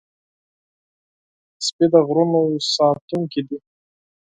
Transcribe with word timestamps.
سپي 1.65 1.85
د 1.91 1.93
غرونو 2.07 2.41
ساتونکي 2.75 3.41
دي. 3.47 3.57